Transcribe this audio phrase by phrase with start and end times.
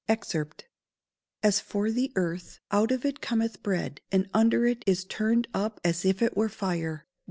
[0.07, 0.33] [Verse:
[1.43, 5.79] "As for the earth, out of it cometh bread; and under it is turned up
[5.83, 7.05] as it were fire."